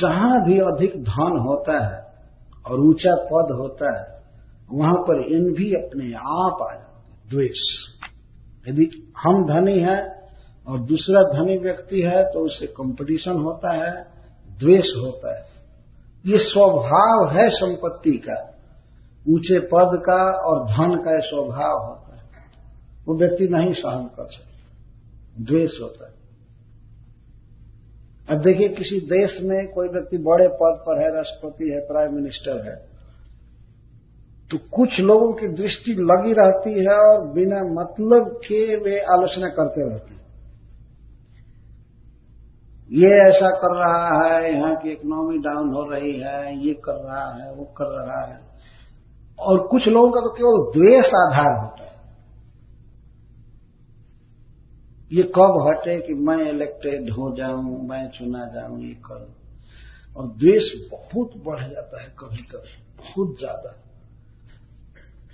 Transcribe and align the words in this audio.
जहाँ 0.00 0.44
भी 0.44 0.58
अधिक 0.58 1.02
धन 1.04 1.38
होता 1.48 1.86
है 1.86 2.12
और 2.70 2.80
ऊँचा 2.80 3.14
पद 3.14 3.52
होता 3.60 3.98
है, 3.98 4.22
वहाँ 4.72 4.94
पर 4.94 5.24
इन 5.24 5.52
भी 5.52 5.72
अपने 5.72 6.12
आप 6.14 6.68
आ 6.70 6.74
जाते 6.74 7.30
द्वेष। 7.30 7.60
यदि 8.68 9.12
हम 9.18 9.46
धनी 9.46 9.78
हैं 9.78 10.22
और 10.68 10.80
दूसरा 10.80 11.22
धनी 11.22 11.58
व्यक्ति 11.58 12.00
है 12.00 12.22
तो 12.22 12.44
उससे 12.44 12.66
कंपटीशन 12.66 13.32
होता 13.32 13.70
है, 13.70 14.06
द्वेष 14.58 14.86
होता 14.96 15.38
है। 15.38 15.44
ये 16.26 16.38
स्वभाव 16.38 17.36
है 17.36 17.50
संपत्ति 17.50 18.10
का। 18.10 18.48
ऊँचे 19.28 19.60
पद 19.60 20.02
का 20.06 20.48
और 20.48 20.66
धन 20.66 20.96
का 20.96 21.18
स्वभाव 21.20 21.86
होता 21.86 22.16
है। 22.16 22.22
वो 23.08 23.18
व्यक्ति 23.18 23.48
नहीं 23.48 23.72
सहन 23.72 24.04
कर 24.04 24.26
सकता। 24.28 24.70
द्वेष 25.40 25.70
होता 25.82 26.06
है। 26.06 26.21
अब 28.32 28.40
देखिए, 28.40 28.68
किसी 28.70 28.98
देश 29.08 29.38
में 29.42 29.58
कोई 29.72 29.88
व्यक्ति 29.88 30.18
बड़े 30.22 30.48
पद 30.60 30.80
पर 30.86 31.02
है, 31.02 31.08
राष्ट्रपति 31.14 31.70
है, 31.70 31.80
प्राइम 31.86 32.14
मिनिस्टर 32.14 32.64
है 32.66 32.74
तो 34.50 34.58
कुछ 34.72 34.98
लोगों 35.00 35.32
की 35.32 35.48
दृष्टि 35.54 35.92
लगी 36.00 36.32
रहती 36.32 36.72
है 36.80 36.94
और 37.02 37.20
बिना 37.28 37.60
मतलब 37.74 38.26
के 38.44 38.58
वे 38.76 38.98
आलोचना 39.12 39.48
करते 39.48 39.84
रहते 39.88 40.14
हैं। 40.14 40.20
ये 42.90 43.12
ऐसा 43.20 43.50
कर 43.56 43.72
रहा 43.76 44.02
है, 44.16 44.50
यहाँ 44.54 44.74
की 44.74 44.90
इकोनॉमी 44.90 45.38
डाउन 45.38 45.70
हो 45.74 45.82
रही 45.90 46.12
है, 46.12 46.40
ये 46.66 46.72
कर 46.84 46.98
रहा 47.04 47.22
है, 47.36 47.46
वो 47.54 47.64
कर 47.78 47.88
रहा 47.94 48.20
है। 48.24 48.36
और 49.38 49.66
कुछ 49.66 49.88
लोगों 49.88 50.10
का 50.10 50.20
तो 50.20 50.30
केवल 50.34 50.58
द्वेष 50.72 51.08
आधार 51.16 51.52
होता 51.60 51.81
है। 51.81 51.81
ये 55.12 55.22
कब 55.36 55.56
हटे 55.68 55.98
कि 56.00 56.14
मैं 56.14 56.38
इलेक्टेड 56.50 57.10
हो 57.10 57.34
जाऊँ, 57.36 57.88
मैं 57.88 58.08
चुना 58.10 58.44
जाऊँ, 58.54 58.80
ये 58.82 58.94
करूँ। 59.06 59.32
और 60.16 60.26
द्वेष 60.26 60.72
बहुत 60.90 61.30
बढ़ 61.46 61.60
जाता 61.62 62.02
है 62.02 62.08
कभी 62.18 62.42
कभी 62.42 62.76
बहुत 62.98 63.38
ज़्यादा। 63.38 63.72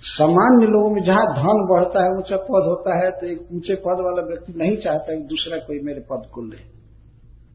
सामान्य 0.03 0.67
लोगों 0.71 0.89
में 0.89 1.01
जहाँ 1.03 1.23
धन 1.35 1.65
बढ़ता 1.69 2.03
है, 2.03 2.09
ऊँचा 2.17 2.37
पद 2.37 2.67
होता 2.67 2.93
है 3.03 3.09
तो 3.11 3.27
एक 3.27 3.47
ऊँचे 3.53 3.75
पद 3.75 4.03
वाला 4.05 4.21
व्यक्ति 4.27 4.53
नहीं 4.57 4.77
चाहता 4.77 5.15
कि 5.15 5.23
दूसरा 5.23 5.57
कोई 5.57 5.79
मेरे 5.79 6.01
पद 6.01 6.29
को 6.33 6.41
ले। 6.41 6.57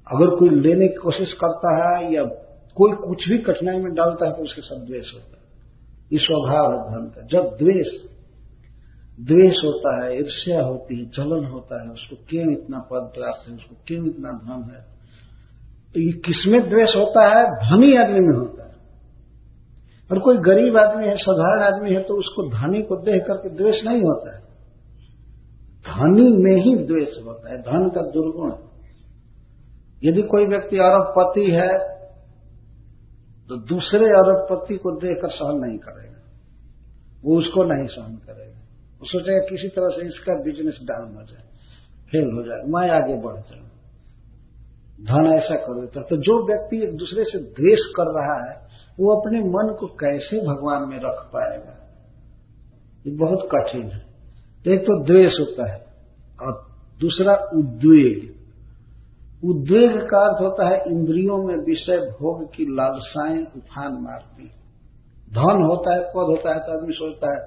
अगर 0.06 0.34
कोई 0.36 0.48
लेने 0.48 0.88
की 0.88 0.96
कोशिश 0.96 1.32
करता 1.32 1.70
है 1.76 2.12
या 2.14 2.24
कोई 2.76 2.92
कुछ 2.98 3.28
भी 3.28 3.38
कठिनाई 3.38 3.78
में 3.80 3.92
डालता 3.94 4.26
है 4.26 4.32
तो 4.32 4.42
उसके 4.42 4.60
साथ 4.60 4.84
द्वेष 4.86 5.12
होता 5.14 5.36
है। 5.36 5.42
ये 6.10 6.18
स्वभाव 6.18 6.72
है 6.72 6.78
धन 6.90 7.06
का। 7.08 7.26
जब 7.26 7.56
द्वेष 7.56 7.92
द्वेष 9.20 9.56
होता 9.64 10.04
है, 10.04 10.18
ईर्ष्या 10.18 10.62
होती 10.62 10.98
है, 10.98 11.04
जलन 11.04 11.44
होता 11.44 11.82
है, 11.82 11.88
उसको 11.88 12.16
क्यों 12.28 12.52
इतना 12.52 12.78
पद 12.78 13.10
प्राप्त 13.14 13.48
है, 13.48 13.54
उसको 13.54 13.76
क्यों 13.86 14.06
इतना 14.06 14.30
धन 14.30 14.74
है? 14.74 14.80
तो 15.94 16.00
ये 16.00 16.12
किसमें 16.12 16.68
द्वेष 16.68 16.96
होता 16.96 17.26
है? 17.26 17.44
धनी 17.44 17.96
आदमी 17.96 18.20
में 18.20 18.38
होता 18.38 18.64
है। 18.64 18.74
और 20.12 20.18
कोई 20.18 20.36
गरीब 20.36 20.76
आदमी 20.76 21.08
है, 21.08 21.16
साधारण 21.16 21.64
आदमी 21.64 21.94
है 21.94 22.02
तो 22.02 22.14
उसको 22.14 22.48
धनी 22.48 22.82
को 22.82 22.96
देख 22.96 23.22
करके 23.22 23.56
द्वेष 23.56 23.84
नहीं 23.84 24.02
होता 24.02 24.36
है। 24.36 24.44
धनी 25.80 26.42
में 26.42 26.56
ही 26.62 26.76
द्वेष 26.84 27.26
होता 27.26 27.50
है, 27.50 27.58
धन 27.58 27.88
का 27.88 28.10
दुर्गुण। 28.10 28.52
यदि 30.04 30.22
कोई 30.22 30.46
व्यक्ति 30.46 30.76
अरबपति 30.76 31.50
है 31.50 31.94
तो 33.48 33.56
दूसरे 33.56 34.06
अरबपति 34.06 34.76
को 34.76 34.90
देखकर 34.90 35.28
सहन 35.28 35.56
नहीं 35.58 35.78
करेगा। 35.78 36.22
वो 37.24 37.38
उसको 37.38 37.74
नहीं 37.74 37.86
सहन 37.86 38.16
करेगा। 38.16 38.58
सोचेगा 39.06 39.38
किसी 39.46 39.68
तरह 39.70 39.88
से 39.90 40.06
इसका 40.06 40.34
बिज़नेस 40.42 40.78
डाउन 40.82 41.14
हो 41.16 41.22
जाए 41.24 41.44
फेल 42.10 42.26
हो 42.30 42.42
जाए, 42.42 42.62
मैं 42.68 42.88
आगे 42.92 43.16
बढ़ 43.22 43.38
जाऊँ 43.42 43.62
धन 45.00 45.26
ऐसा 45.28 45.56
कर 45.62 45.80
देता 45.80 46.02
तो 46.04 46.16
जो 46.18 46.34
व्यक्ति 46.46 46.82
एक 46.84 46.96
दूसरे 46.96 47.24
से 47.24 47.38
द्वेष 47.52 47.86
कर 47.96 48.10
रहा 48.12 48.36
है, 48.40 48.54
वो 48.98 49.14
अपने 49.14 49.40
मन 49.46 49.72
को 49.80 49.86
कैसे 49.96 50.38
भगवान 50.42 50.88
में 50.88 50.98
रख 50.98 51.18
पाएगा? 51.32 51.74
ये 53.04 53.16
बहुत 53.16 53.48
कठिन 53.52 53.86
है। 53.88 54.02
एक 54.66 54.80
तो 54.80 54.94
द्वेष 55.04 55.40
होता 55.40 55.64
है 55.72 55.78
और 56.38 56.52
दूसरा 57.00 57.34
उद्वेग। 57.54 58.22
उद्वेग 59.42 59.96
का 60.10 60.20
अर्थ 60.20 60.42
होता 60.42 60.68
है 60.68 60.78
इंद्रियों 60.88 61.36
में 61.38 61.56
विषय 61.64 61.98
भोग 62.12 62.44
की 62.54 62.64
लालसाएँ 62.74 63.42
उफान 63.56 63.98
मारती 64.02 64.46
धन 65.32 65.64
होता 65.64 65.94
है, 65.94 66.00
पद 66.06 66.30
होता 66.30 66.54
है 66.54 66.60
तो 66.60 66.72
आदमी 66.72 66.94
सोचता 66.94 67.34
है 67.34 67.42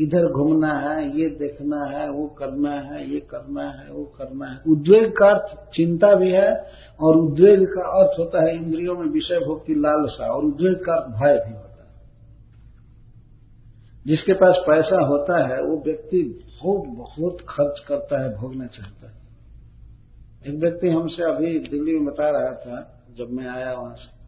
इधर 0.00 0.32
घूमना 0.32 0.74
है, 0.74 1.20
ये 1.20 1.28
देखना 1.28 1.84
है, 1.84 2.10
वो 2.10 2.26
करना 2.26 2.70
है, 2.70 3.10
ये 3.10 3.20
करना 3.20 3.70
है, 3.70 3.92
वो 3.92 4.04
करना 4.04 4.46
है। 4.46 4.60
उद्वेग 4.68 5.12
का 5.12 5.26
अर्थ 5.26 5.70
चिंता 5.70 6.14
भी 6.14 6.30
है 6.30 6.70
और 7.00 7.16
उद्वेग 7.16 7.64
का 7.64 7.82
अर्थ 7.82 8.18
होता 8.18 8.42
है 8.42 8.56
इंद्रियों 8.56 8.96
में 8.96 9.06
विषय 9.06 9.38
भोग 9.46 9.66
की 9.66 9.74
लालसा 9.74 10.26
और 10.26 10.44
उद्वेग 10.44 10.76
का 10.76 10.94
अर्थ 10.94 11.14
भय 11.14 11.44
भी 11.46 11.56
होता 11.56 11.68
है। 11.68 11.68
जिसके 14.06 14.32
पास 14.32 14.56
पैसा 14.58 15.04
होता 15.06 15.42
है, 15.42 15.62
वो 15.62 15.82
व्यक्ति 15.86 16.44
बहुत 16.62 16.88
बहुत 16.88 17.38
खर्च 17.48 17.84
करता 17.88 18.22
है, 18.22 18.36
भोगना 18.36 18.66
चाहता 18.66 19.08
है। 19.08 19.18
एक 20.48 20.60
व्यक्ति 20.60 20.88
हमसे 20.88 21.22
अभी 21.22 21.58
दिल्ली 21.58 21.92
में 21.92 22.04
बता 22.04 22.30
रहा 22.30 22.52
था, 22.52 23.04
जब 23.16 23.28
मैं 23.30 23.48
आया 23.48 23.72
वहाँ 23.72 23.94
से। 23.94 24.18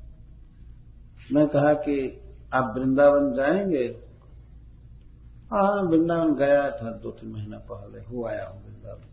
मैं 1.35 1.47
कहा 1.47 1.73
कि 1.73 2.21
आप 2.55 2.75
वृंदावन 2.79 3.33
जाएँगे? 3.33 4.10
हाँ 5.51 5.83
वृंदावन 5.83 6.35
गया 6.35 6.71
था 6.71 6.91
दो 6.91 7.11
तीन 7.11 7.31
महीना 7.33 7.59
पहले 7.59 8.01
हो 8.01 8.27
आया 8.27 8.47
हूँ 8.49 8.63
वृंदावन। 8.65 9.09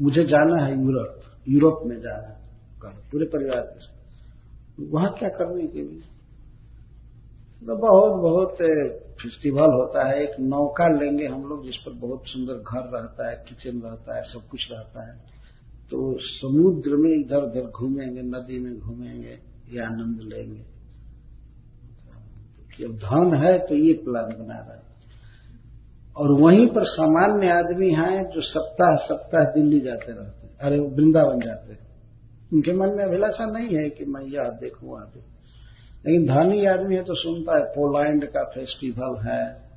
मुझे 0.00 0.22
जाना 0.24 0.64
है 0.64 0.72
यूरोप 0.72 1.20
यूरोप 1.48 1.82
में 1.86 2.00
जाना 2.00 2.28
है 2.28 2.40
पूरे 3.10 3.26
परिवार 3.26 3.60
के 3.60 3.80
साथ। 3.80 4.92
वहाँ 4.92 5.10
क्या 5.18 5.28
करने 5.28 5.66
के 5.66 5.82
लिए? 5.82 6.00
तो 7.62 7.76
बहुत 7.76 8.12
बहुत 8.22 8.56
फेस्टिवल 9.22 9.72
होता 9.74 10.06
है, 10.08 10.22
एक 10.22 10.40
नौका 10.40 10.88
लेंगे 10.88 11.26
हम 11.26 11.44
लोग 11.44 11.64
जिस 11.64 11.76
पर 11.76 11.92
बहुत 11.92 12.22
सुंदर 12.26 12.54
घर 12.54 12.98
रहता 12.98 13.30
है, 13.30 13.36
किचन 13.48 13.80
रहता 13.80 14.16
है, 14.16 14.22
सब 14.22 14.48
कुछ 14.50 14.60
रहता 14.72 15.06
है। 15.08 15.18
तो 15.90 16.18
समुद्र 16.18 16.96
में 16.96 17.10
इधर 17.10 17.42
उधर 17.42 17.70
घूमेंगे, 17.70 18.22
नदी 18.22 18.58
में 18.64 18.78
घूमेंगे, 18.78 19.38
ये 19.68 19.84
आनंद 19.84 20.20
लेंगे। 20.22 20.62
तो 22.78 22.92
धन 22.92 23.36
है 23.36 23.58
तो 23.58 23.74
ये 23.74 23.92
प्लान 23.92 24.30
बना 24.38 24.58
रहा 24.58 24.74
है। 24.74 24.89
और 26.16 26.40
वहीं 26.40 26.66
पर 26.66 26.84
सामान्य 26.84 27.50
आदमी 27.50 27.90
हैं 27.90 28.30
जो 28.30 28.40
सप्ताह 28.40 28.96
सप्ताह 28.96 29.44
दिल्ली 29.44 29.80
जाते 29.80 30.12
रहते 30.12 30.46
हैं, 30.46 30.58
अरे, 30.58 30.80
वृंदावन 30.80 31.40
जाते 31.40 31.72
हैं। 31.72 31.90
उनके 32.52 32.72
मन 32.72 32.88
में 32.96 33.04
अभिलाषा 33.04 33.46
नहीं 33.46 33.78
है 33.78 33.90
कि 33.90 34.04
मैं 34.04 34.22
यह 34.22 34.42
देखूँ, 34.42 34.90
वहाँ 34.90 35.06
देखूँ। 35.06 35.30
लेकिन 36.06 36.26
धनी 36.26 36.64
आदमी 36.64 36.96
है 36.96 37.02
तो 37.02 37.14
सुनता 37.14 37.58
है, 37.58 37.64
पोलैंड 37.64 38.24
का 38.24 38.42
फेस्टिवल 38.42 39.28
है, 39.28 39.70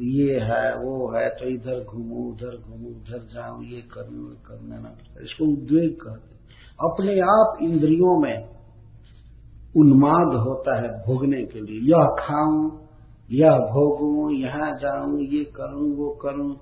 ये 0.00 0.34
है, 0.34 0.76
वो 0.76 1.18
है 1.18 1.28
तो 1.28 1.48
इधर 1.48 1.84
घूमू, 1.84 2.16
उधर 2.16 2.56
घूमू, 2.56 2.88
उधर 2.88 3.18
जाऊँ, 3.18 3.64
ये 3.64 3.80
करूँ 3.80 4.30
ये 4.30 4.36
करना 4.46 4.78
ना 4.78 4.96
इसको 5.22 5.44
उद्वेग 5.44 5.92
कहते 5.92 6.32
अपने 6.80 7.20
आप 7.20 7.58
इंद्रियों 7.62 8.20
में 8.20 8.48
उन्माद 9.76 10.34
होता 10.34 10.76
है 10.76 10.88
भोगने 10.88 11.42
के 11.42 11.60
लिए। 11.60 11.90
यह 11.90 12.06
खाऊं 12.18 12.81
यह 13.32 13.50
भोगूं, 13.50 14.30
यहाँ 14.32 14.78
जाऊँ, 14.78 15.20
ये 15.20 15.44
करूँ, 15.44 15.96
वो 15.96 16.10
करूँ, 16.10 16.56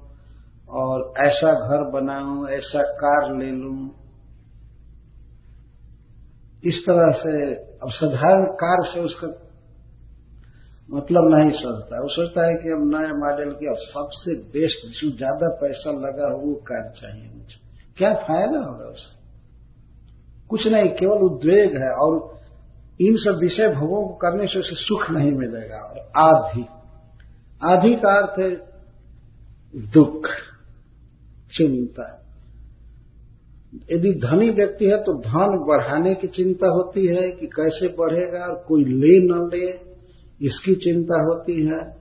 और 0.70 1.12
ऐसा 1.26 1.52
घर 1.52 1.90
बनाऊँ, 1.90 2.48
ऐसा 2.48 2.82
कार 2.82 3.38
ले 3.38 3.50
लूँ। 3.50 3.90
इस 6.64 6.82
तरह 6.86 7.10
से, 7.10 7.54
अब 7.54 7.90
साधारण 7.90 8.44
कार 8.44 8.84
से 8.84 9.00
उसका 9.00 9.46
मतलब 10.88 11.22
नहीं 11.34 11.50
सोचता। 11.50 12.00
वो 12.02 12.08
सोचता 12.08 12.46
है 12.46 12.54
कि 12.54 12.70
अब 12.70 12.80
नए 12.94 13.12
मॉडल 13.12 13.50
की, 13.50 13.66
अब 13.66 13.76
सबसे 13.76 14.34
बेस्ट 14.34 14.86
जिसमें 14.86 15.16
ज़्यादा 15.16 15.48
पैसा 15.48 15.90
लगा 15.90 16.32
हो, 16.32 16.38
वो 16.38 16.54
कार 16.54 16.92
चाहिए 17.00 17.30
मुझे। 17.34 17.60
क्या 17.98 18.12
फ़ायदा 18.14 18.58
होगा 18.58 18.88
उससे 18.88 19.18
कुछ 20.48 20.66
नहीं, 20.66 20.88
केवल 20.88 21.18
उद्वेग 21.18 21.82
है, 21.82 21.90
और 21.90 22.39
इन 23.00 23.16
सब 23.16 23.38
विषय 23.42 23.68
भोगों 23.68 24.08
को 24.08 24.14
करने 24.14 24.46
से 24.46 24.58
उसे 24.58 24.74
सुख 24.74 25.10
नहीं 25.10 25.32
मिलेगा। 25.32 25.76
और 25.76 26.12
आधि। 26.16 26.64
आधि 27.62 27.94
का 27.94 28.18
अर्थ 28.20 28.38
है 28.38 28.70
दुख, 29.92 30.28
चिंता। 31.56 32.16
यदि 33.92 34.12
धनी 34.12 34.50
व्यक्ति 34.50 34.84
है 34.84 34.96
तो 34.96 35.12
धन 35.20 35.58
बढ़ाने 35.68 36.14
की 36.14 36.26
चिंता 36.26 36.68
होती 36.68 37.06
है 37.06 37.30
कि 37.30 37.46
कैसे 37.46 37.88
बढ़ेगा 37.88 38.44
और 38.44 38.64
कोई 38.68 38.84
ले 38.84 39.18
न 39.18 39.50
ले, 39.54 39.70
इसकी 40.46 40.74
चिंता 40.74 41.22
होती 41.24 41.66
है। 41.66 42.00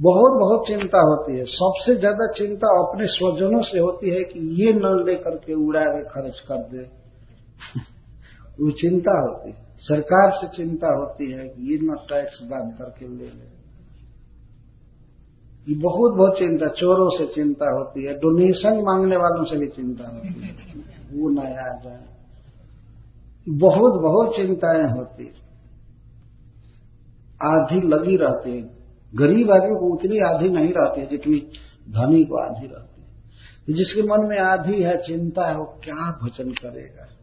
बहुत 0.00 0.38
बहुत 0.38 0.66
चिंता 0.68 0.98
होती 0.98 1.38
है। 1.38 1.44
सबसे 1.44 1.96
ज़्यादा 1.96 2.32
चिंता 2.32 2.68
अपने 2.68 3.06
स्वजनों 3.06 3.62
से 3.62 3.78
होती 3.78 4.10
है 4.10 4.24
कि 4.24 4.64
ये 4.64 4.72
न 4.72 5.04
लेकर 5.06 5.36
के 5.36 5.54
उड़ा 5.54 5.84
के 5.84 6.02
खर्च 6.04 6.40
कर 6.40 6.56
दे। 6.56 6.82
वो 8.60 8.70
चिंता 8.70 9.20
होती 9.20 9.50
है। 9.50 9.65
सरकार 9.88 10.30
से 10.30 10.56
चिंता 10.56 10.98
होती 10.98 11.32
है 11.32 11.48
कि 11.48 11.72
ये 11.72 11.78
न 11.82 11.96
टैक्स 12.08 12.42
बंद 12.42 12.74
करके 12.78 13.08
ले 13.08 13.24
ले। 13.24 13.56
ये 15.68 15.78
बहुत 15.78 16.14
बहुत 16.14 16.38
चिंता, 16.38 16.66
चोरों 16.66 17.18
से 17.18 17.26
चिंता 17.26 17.74
होती 17.74 18.04
है, 18.04 18.14
डोनेशन 18.14 18.82
मांगने 18.82 19.16
वालों 19.16 19.44
से 19.44 19.56
भी 19.56 19.66
चिंता 19.66 20.08
होती 20.08 20.40
है। 20.40 20.54
वो 21.12 21.28
न 21.28 21.38
आ 21.38 21.80
जाए 21.84 22.16
बहुत 23.48 24.02
बहुत 24.02 24.36
चिंताएँ 24.36 24.90
होती 24.90 25.32
आधी 27.44 27.80
लगी 27.88 28.16
रहती 28.16 28.50
है। 28.50 28.62
गरीब 29.14 29.50
आदमी 29.50 29.74
को 29.76 29.94
उतनी 29.94 30.18
आधी 30.18 30.48
नहीं 30.48 30.72
रहती 30.76 31.00
है 31.00 31.06
जितनी 31.06 31.38
धनी 31.90 32.24
को 32.24 32.36
आधी 32.46 32.66
रहती 32.66 33.02
है। 33.02 33.76
जिसके 33.76 34.02
मन 34.02 34.28
में 34.28 34.38
आधी 34.38 34.82
है, 34.82 34.96
चिंता 34.96 35.48
है, 35.48 35.56
वो 35.56 35.64
क्या 35.64 36.18
भजन 36.24 36.50
करेगा? 36.50 37.15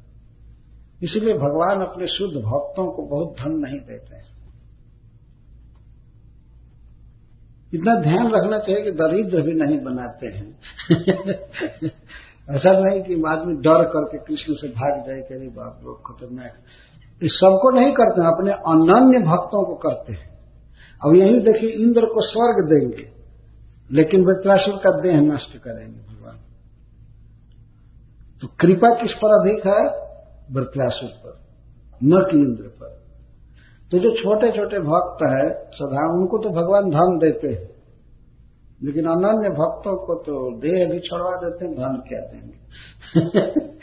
इसलिए 1.03 1.33
भगवान 1.33 1.81
अपने 1.81 2.07
शुद्ध 2.07 2.33
भक्तों 2.33 2.91
को 2.91 3.03
बहुत 3.03 3.35
धन 3.39 3.51
नहीं 3.51 3.79
देते 3.79 4.15
हैं। 4.15 4.33
इतना 7.73 7.95
ध्यान 7.95 8.31
रखना 8.31 8.59
चाहिए 8.59 8.81
कि 8.81 8.91
दरिद्र 8.91 9.41
भी 9.41 9.53
नहीं 9.53 9.79
बनाते 9.79 10.27
हैं। 10.27 10.59
ऐसा 12.49 12.71
नहीं 12.71 13.01
कि 13.01 13.13
आदमी 13.27 13.53
डर 13.53 13.83
करके 13.83 14.17
कृष्ण 14.17 14.53
से 14.53 14.67
भाग 14.67 15.07
जाए 15.07 15.21
कि 15.21 15.47
बाप 15.47 15.79
लोग 15.83 16.01
खतरनाक। 16.07 16.53
सबको 17.23 17.79
नहीं 17.79 17.93
करते 17.93 18.21
हैं, 18.21 18.27
अपने 18.27 18.51
अनन्य 18.51 19.17
भक्तों 19.17 19.65
को 19.65 19.75
करते 19.75 20.13
हैं। 20.13 20.33
अब 21.05 21.15
यही 21.15 21.39
देखिए, 21.39 21.69
इंद्र 21.69 22.05
को 22.05 22.21
स्वर्ग 22.21 22.67
देंगे, 22.69 23.11
लेकिन 23.91 24.25
वृत्रासुर 24.25 24.75
का 24.75 25.01
देह 25.01 25.33
नष्ट 25.33 25.57
करेंगे 25.57 25.99
भगवान। 25.99 26.35
तो 28.41 28.47
कृपा 28.47 29.01
किस 29.01 29.13
पर 29.13 29.41
अधिक 29.41 29.67
है? 29.67 30.12
वृत्रासुर 30.51 31.09
पर 31.09 31.39
न 32.03 32.27
कि 32.31 32.37
इंद्र 32.37 32.63
पर। 32.63 33.03
तो 33.91 33.99
जो 33.99 34.11
छोटे 34.11 34.51
छोटे 34.51 34.79
भक्त 34.79 35.23
है 35.23 35.65
सदा 35.73 36.13
उनको 36.13 36.37
तो 36.37 36.49
भगवान 36.49 36.89
धन 36.89 37.17
देते 37.17 37.47
हैं। 37.47 37.73
लेकिन 38.83 39.05
अनन्य 39.05 39.49
भक्तों 39.49 39.95
को 40.05 40.15
तो 40.15 40.59
देह 40.59 40.91
भी 40.91 40.99
छोड़वा 40.99 41.49
देते 41.49 41.65
हैं, 41.65 41.75
धन 41.75 42.03
क्या 42.07 42.19
देंगे? 42.19 42.57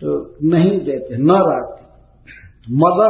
तो 0.00 0.36
नहीं 0.42 0.84
देते, 0.84 1.16
न 1.16 1.30
रहते 1.30 1.80
मद 2.72 3.00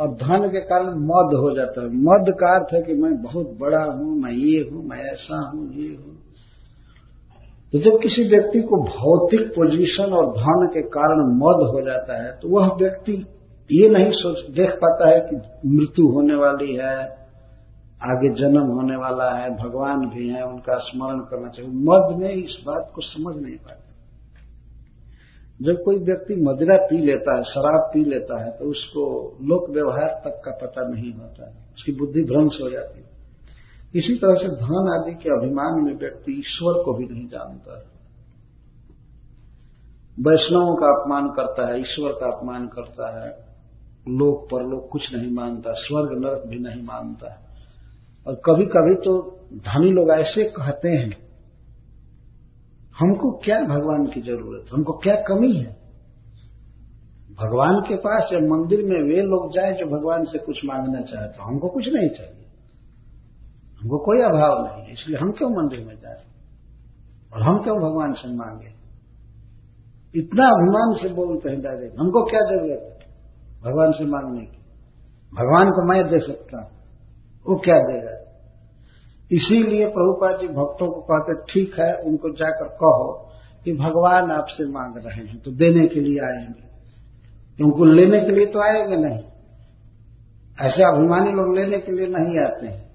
और 0.00 0.14
धन 0.14 0.48
के 0.48 0.60
कारण 0.60 0.86
मद 0.86 1.34
हो 1.36 1.56
जाता 1.56 1.80
है। 1.80 1.88
मद 1.88 2.34
का 2.40 2.56
अर्थ 2.56 2.74
है 2.74 2.82
कि 2.82 2.94
मैं 2.94 3.22
बहुत 3.22 3.46
बड़ा 3.60 3.84
हूँ, 3.84 4.20
मैं 4.20 4.32
ये 4.32 4.70
हूँ, 4.70 4.84
मैं 4.84 4.98
ऐसा 4.98 5.50
हूँ, 5.50 5.72
ये 5.72 5.96
हूँ। 5.96 6.19
तो 7.72 7.78
जब 7.78 7.98
किसी 8.02 8.28
व्यक्ति 8.28 8.60
को 8.60 8.76
भौतिक 8.76 9.48
पोजीशन 9.48 10.12
और 10.12 10.26
धन 10.26 10.66
के 10.66 10.82
कारण 10.82 11.20
मद 11.36 11.68
हो 11.70 11.80
जाता 11.80 12.22
है 12.24 12.32
तो 12.32 12.48
वह 12.48 12.66
व्यक्ति 12.66 13.24
ये 13.70 13.88
नहीं 13.88 14.12
सोच, 14.12 14.50
देख 14.50 14.70
पाता 14.70 15.10
है 15.10 15.20
कि 15.20 15.36
मृत्यु 15.68 16.06
होने 16.06 16.34
वाली 16.34 16.72
है, 16.74 16.96
आगे 18.02 18.28
जन्म 18.28 18.60
होने 18.60 18.96
वाला 18.96 19.38
है, 19.38 19.50
भगवान 19.50 20.00
भी 20.00 20.28
है, 20.28 20.42
उनका 20.42 20.78
स्मरण 20.78 21.18
करना 21.18 21.48
चाहिए। 21.48 21.70
मद 21.70 22.16
में 22.18 22.30
इस 22.30 22.56
बात 22.66 22.90
को 22.94 23.00
समझ 23.00 23.36
नहीं 23.42 23.56
पाता। 23.56 23.86
जब 25.62 25.82
कोई 25.84 25.96
व्यक्ति 25.96 26.34
मदिरा 26.34 26.76
पी 26.76 26.98
लेता 26.98 27.36
है, 27.36 27.42
शराब 27.42 27.90
पी 27.94 28.04
लेता 28.04 28.44
है 28.44 28.50
तो 28.50 28.64
उसको 28.64 29.04
लोक 29.42 29.70
व्यवहार 29.70 30.20
तक 30.24 30.42
का 30.44 30.66
पता 30.66 30.88
नहीं 30.88 31.12
होता 31.12 31.50
है। 31.50 31.54
उसकी 31.76 31.92
बुद्धि 31.92 32.22
भ्रंश 32.22 32.58
हो 32.62 32.70
जाती 32.70 33.00
है। 33.00 33.09
इसी 33.94 34.14
तरह 34.14 34.34
से 34.34 34.48
धन 34.48 34.88
आदि 34.92 35.14
के 35.14 35.30
अभिमान 35.30 35.84
में 35.84 35.94
व्यक्ति 35.94 36.32
ईश्वर 36.32 36.82
को 36.82 36.92
भी 36.94 37.04
नहीं 37.04 37.26
जानता 37.28 37.78
है। 37.78 37.84
वैष्णवों 40.20 40.74
का 40.76 40.86
अपमान 40.86 41.28
करता 41.28 41.70
है, 41.70 41.80
ईश्वर 41.80 42.12
का 42.12 42.26
अपमान 42.36 42.66
करता 42.66 43.08
है, 43.20 43.30
लोक 44.08 44.44
परलोक 44.44 44.88
कुछ 44.92 45.02
नहीं 45.14 45.30
मानता, 45.32 45.72
स्वर्ग 45.72 46.24
नरक 46.24 46.46
भी 46.46 46.58
नहीं 46.58 46.82
मानता 46.82 47.32
है। 47.32 47.38
और 48.26 48.34
कभी 48.34 48.64
कभी 48.66 48.94
तो 48.94 49.12
धनी 49.56 49.90
लोग 49.90 50.10
ऐसे 50.10 50.44
कहते 50.44 50.88
हैं, 50.88 51.10
हमको 52.98 53.30
क्या 53.38 53.60
भगवान 53.60 54.06
की 54.06 54.20
ज़रूरत, 54.20 54.66
हमको 54.72 54.92
क्या 54.92 55.14
कमी 55.14 55.52
है? 55.52 55.72
भगवान 57.38 57.80
के 57.80 57.96
पास 57.96 58.30
या 58.32 58.40
मंदिर 58.40 58.84
में 58.84 58.98
वे 59.08 59.22
लोग 59.22 59.52
जाए 59.52 59.72
जो 59.72 59.86
भगवान 59.86 60.24
से 60.24 60.38
कुछ 60.38 60.58
मांगना 60.64 61.00
चाहते 61.00 61.42
हमको 61.42 61.68
कुछ 61.68 61.88
नहीं 61.88 62.08
चाहिए। 62.08 62.39
हमको 63.80 63.98
कोई 63.98 64.18
अभाव 64.18 64.64
नहीं 64.64 64.86
है, 64.86 64.92
इसलिए 64.92 65.18
हम 65.18 65.30
क्यों 65.30 65.50
मंदिर 65.50 65.84
में 65.86 65.94
जाए? 65.94 66.22
और 67.32 67.42
हम 67.42 67.62
क्यों 67.62 67.76
भगवान 67.78 68.12
से 68.12 68.28
मांगे? 68.28 68.72
इतना 70.14 70.46
अभिमान 70.46 70.96
से 71.02 71.08
बोलते 71.14 71.50
हैं 71.50 71.60
डायरेक्ट 71.60 71.98
हमको 72.00 72.24
क्या 72.24 72.40
ज़रूरत 72.40 72.82
है 72.84 73.08
भगवान 73.62 73.92
से 73.92 74.04
मांगने 74.04 74.44
की? 74.44 74.58
भगवान 75.32 75.70
को 75.70 75.86
मैं 75.88 76.08
दे 76.08 76.20
सकता 76.20 76.62
हूँ, 76.62 76.70
वो 77.46 77.56
क्या 77.56 77.78
देगा? 77.78 78.16
इसीलिए 79.32 79.86
प्रभुपाद 79.86 80.40
जी 80.40 80.48
भक्तों 80.48 80.90
को 80.90 81.00
कहते, 81.00 81.34
ठीक 81.52 81.80
है, 81.80 81.94
उनको 81.96 82.30
जाकर 82.30 82.68
कहो 82.68 83.30
कि 83.64 83.72
भगवान 83.72 84.30
आपसे 84.30 84.64
मांग 84.64 84.96
रहे 84.96 85.26
हैं 85.26 85.38
तो 85.38 85.50
देने 85.50 85.86
के 85.88 86.00
लिए 86.00 86.18
आएँगे। 86.18 87.64
उनको 87.64 87.84
लेने 87.84 88.20
के 88.20 88.32
लिए 88.32 88.46
तो 88.46 88.60
आएँगे 88.60 88.96
नहीं। 88.96 89.18
ऐसे 90.58 90.82
अभिमानी 90.82 91.30
लोग 91.30 91.56
लेने 91.56 91.78
के 91.78 91.92
लिए 91.92 92.06
नहीं 92.06 92.38
आते 92.38 92.66
हैं। 92.66 92.89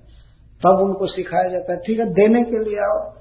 तब 0.65 0.81
उनको 0.83 1.07
सिखाया 1.07 1.49
जाता 1.49 1.73
है। 1.73 1.79
ठीक 1.79 1.99
है, 1.99 2.05
देने 2.13 2.43
के 2.43 2.59
लिए 2.59 2.79
आओ। 2.79 3.15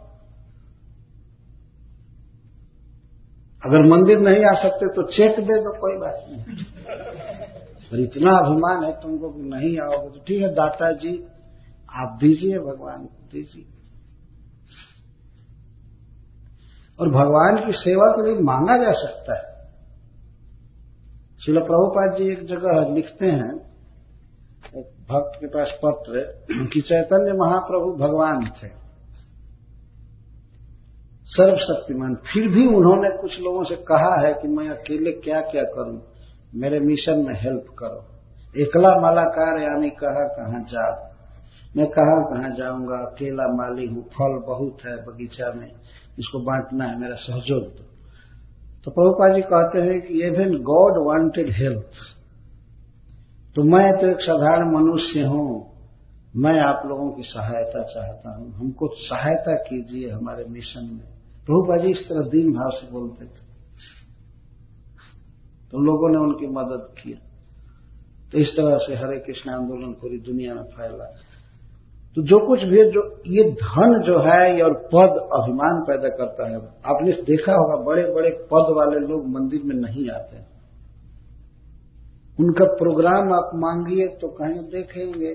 अगर 3.63 3.83
मंदिर 3.83 4.19
नहीं 4.19 4.45
आ 4.45 4.55
सकते 4.55 4.87
तो 4.87 5.03
चेक 5.11 5.39
दे 5.39 5.55
दो, 5.55 5.73
कोई 5.81 5.97
बात 5.99 6.25
नहीं। 6.29 6.65
पर 7.91 8.01
इतना 8.01 8.33
अभिमान 8.33 8.85
है 8.85 8.93
तुमको 8.93 9.29
कि 9.31 9.43
नहीं 9.43 9.79
आओगे 9.79 10.11
तो 10.11 10.25
ठीक 10.25 10.43
है, 10.43 10.49
दाता 10.49 10.91
जी, 10.93 11.25
आप 11.93 12.19
दीजिए, 12.21 12.59
भगवान 12.59 13.07
को 13.07 13.29
दीजिए। 13.33 13.65
और 17.01 17.09
भगवान 17.09 17.67
की 17.67 17.73
सेवा 17.73 18.07
के 18.07 18.27
लिए 18.27 18.41
मांगा 18.43 18.77
जा 18.77 18.93
सकता 18.93 19.37
है। 19.37 19.55
शिल 21.39 21.59
प्रभुपाद 21.59 22.17
जी 22.19 22.33
एक 22.33 22.47
जगह 22.47 22.95
लिखते 22.95 23.27
हैं 23.27 23.74
एक 24.75 24.87
भक्त 25.11 25.37
के 25.41 25.47
पास 25.47 25.73
पत्र 25.85 26.21
कि 26.73 26.81
चैतन्य 26.81 27.33
महाप्रभु 27.33 27.91
भगवान 27.99 28.45
थे। 28.53 28.69
सर्वशक्तिमान। 31.29 32.15
फिर 32.25 32.49
भी 32.49 32.67
उन्होंने 32.69 33.11
कुछ 33.17 33.39
लोगों 33.41 33.63
से 33.65 33.77
कहा 33.83 34.15
है 34.21 34.33
कि 34.35 34.49
मैं 34.49 34.69
अकेले 34.69 35.13
क्या 35.21 35.41
क्या 35.41 35.63
करूँ? 35.75 36.01
मेरे 36.55 36.81
मिशन 36.81 37.25
में 37.27 37.35
हेल्प 37.41 37.67
करो। 37.79 38.01
एकला 38.55 38.91
मालाकार 39.01 39.61
यानी 39.63 39.91
कहा 39.91 40.25
कहा 40.35 40.59
जा 40.65 40.87
मैं 41.77 41.87
कहा 41.87 42.19
कहा 42.25 42.49
जाऊँगा? 42.49 42.97
अकेला 42.97 43.47
माली 43.55 43.87
हूँ, 43.87 44.03
फल 44.09 44.35
बहुत 44.47 44.85
है 44.87 44.97
बगीचा 44.97 45.53
में, 45.53 45.71
इसको 46.19 46.39
बांटना 46.41 46.85
है 46.85 46.99
मेरा 47.01 47.15
सहयोग 47.15 47.65
दो 47.71 47.85
तो 48.85 48.91
प्रभुपा 48.91 49.29
जी 49.29 49.43
कहते 49.43 49.81
हैं 49.81 50.01
कि 50.01 50.23
इवन 50.27 50.53
गॉड 50.63 50.99
वांटेड 51.07 51.51
हेल्प 51.53 51.85
तो 53.57 53.63
मैं 53.63 54.01
तो 54.01 54.09
एक 54.09 54.21
साधारण 54.21 54.75
मनुष्य 54.75 55.21
हूँ। 55.21 55.75
मैं 56.37 56.61
आप 56.61 56.83
लोगों 56.87 57.11
की 57.11 57.23
सहायता 57.23 57.83
चाहता 57.83 58.37
हूँ। 58.37 58.55
हमको 58.55 58.89
सहायता 58.95 59.55
कीजिए 59.55 60.11
हमारे 60.11 60.45
मिशन 60.45 60.85
में। 60.85 61.15
प्रभुपा 61.47 61.77
जी 61.77 61.89
इस 61.89 62.09
तरह 62.09 62.29
दीन 62.29 62.53
भाव 62.53 62.71
से 62.71 62.93
बोलते 62.93 63.25
थे। 63.25 63.55
तो 65.71 65.79
लोगों 65.79 66.11
ने 66.11 66.17
उनकी 66.17 66.47
मदद 66.47 66.95
की। 67.03 67.15
तो 68.33 68.39
इस 68.39 68.57
तरह 68.57 68.77
से 68.77 68.95
हरे 68.95 69.19
कृष्ण 69.19 69.51
आंदोलन 69.51 69.93
पूरी 69.93 70.19
दुनिया 70.19 70.55
में 70.55 70.63
फैला। 70.63 71.05
तो 72.17 72.23
जो 72.23 72.47
कुछ 72.47 72.61
भी 72.61 72.91
जो 72.91 73.23
ये 73.27 73.51
धन 73.51 74.03
जो 74.03 74.19
है 74.19 74.63
और 74.63 74.75
पद 74.75 75.11
अभिमान 75.11 75.81
पैदा 75.81 76.09
करता 76.09 76.49
है। 76.49 76.57
आपने 76.67 77.13
देखा 77.13 77.53
होगा 77.53 77.85
बड़े 77.85 78.15
बड़े 78.15 78.31
पद 78.31 78.67
वाले 78.71 79.07
लोग 79.07 79.29
मंदिर 79.29 79.63
में 79.65 79.77
नहीं 79.77 80.11
आते। 80.11 80.54
उनका 82.39 82.65
प्रोग्राम 82.75 83.33
आप 83.33 83.51
मांगिए 83.57 84.07
तो 84.21 84.29
कहीं 84.35 84.63
देखेंगे। 84.71 85.33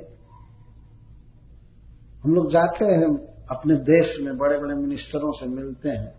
हम 2.24 2.34
लोग 2.34 2.52
जाते 2.52 2.86
हैं, 2.86 3.10
अपने 3.52 3.76
देश 3.86 4.16
में 4.22 4.38
बड़े 4.38 4.58
बड़े 4.60 4.76
मिनिस्टरों 4.78 5.32
से 5.32 5.48
मिलते 5.50 5.90
हैं 5.90 6.12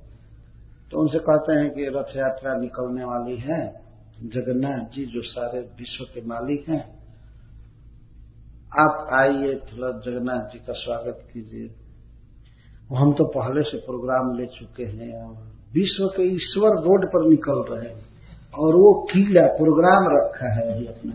तो 0.90 1.00
उनसे 1.00 1.18
कहते 1.18 1.58
हैं 1.60 1.68
कि 1.70 1.90
रथ 1.94 2.16
यात्रा 2.16 2.54
निकलने 2.56 3.04
वाली 3.04 3.36
है। 3.40 3.60
जगन्नाथ 4.28 4.88
जी 4.90 5.04
जो 5.06 5.22
सारे 5.24 5.60
विश्व 5.76 6.04
के 6.04 6.20
मालिक 6.26 6.68
हैं, 6.68 6.82
आप 8.76 9.06
आइए, 9.14 9.54
थोड़ा 9.66 9.90
जगन्नाथ 10.00 10.48
जी 10.52 10.58
का 10.58 10.72
स्वागत 10.74 11.22
कीजिए। 11.32 11.68
हम 12.90 13.12
तो 13.12 13.24
पहले 13.30 13.62
से 13.62 13.78
प्रोग्राम 13.78 14.32
ले 14.38 14.46
चुके 14.48 14.84
हैं 14.88 15.12
और 15.22 15.34
विश्व 15.74 16.06
के 16.06 16.26
ईश्वर 16.28 16.82
रोड 16.82 17.06
पर 17.06 17.28
निकल 17.28 17.62
रहे 17.70 17.90
हैं। 17.90 18.09
और 18.54 18.76
वो 18.76 18.92
किला 19.10 19.46
प्रोग्राम 19.56 20.06
रखा 20.12 20.48
है 20.54 20.64
अभी 20.72 20.86
अपने 20.86 21.12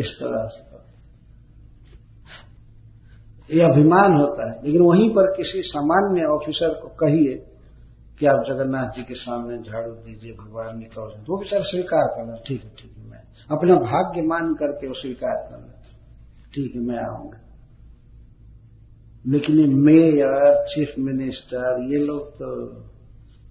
इस 0.00 0.08
तरह 0.20 0.48
से। 0.48 0.66
ये 3.50 3.62
अभिमान 3.64 4.12
होता 4.12 4.46
है। 4.50 4.54
लेकिन 4.64 4.82
वहीं 4.82 5.08
पर 5.10 5.26
किसी 5.36 5.62
सामान्य 5.66 6.24
ऑफिसर 6.30 6.72
को 6.80 6.88
कहिए 6.96 7.34
कि 8.20 8.26
आप 8.26 8.40
जगन्नाथ 8.48 8.88
जी 8.96 9.02
के 9.02 9.14
सामने 9.14 9.56
झाड़ू 9.58 9.92
दीजिए, 9.94 10.32
भगवान 10.32 10.78
निकल 10.78 11.08
तो 11.16 11.32
वो 11.32 11.38
बेचारा 11.38 11.62
स्वीकार 11.62 12.06
करना 12.16 12.34
ठीक 12.48 12.64
है 12.64 12.70
ठीक 12.70 12.92
है, 12.98 13.04
मैं 13.10 13.22
अपना 13.50 13.74
भाग्य 13.82 14.22
मान 14.22 14.54
करके 14.54 14.86
वो 14.86 14.94
स्वीकार 14.94 15.36
कर 15.48 15.58
लेते 15.58 15.88
ठीक 16.54 16.74
है, 16.74 16.80
मैं 16.82 16.98
आऊँगा। 16.98 17.40
लेकिन 19.26 19.58
ये 19.58 19.66
मेयर 19.86 20.64
चीफ 20.66 20.90
मिनिस्टर 20.98 21.70
ये 21.92 22.04
लोग 22.04 22.22
तो 22.34 22.48